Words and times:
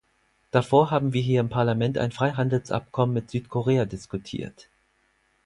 Davor 0.49 0.89
haben 0.89 1.13
wir 1.13 1.21
hier 1.21 1.39
im 1.41 1.49
Parlament 1.49 1.99
ein 1.99 2.11
Freihandelsabkommen 2.11 3.13
mit 3.13 3.29
Südkorea 3.29 3.85
diskutiert. 3.85 4.67